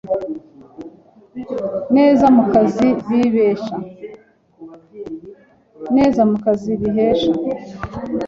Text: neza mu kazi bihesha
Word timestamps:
neza 1.95 2.25
mu 6.27 6.35
kazi 6.45 6.69
bihesha 6.89 7.33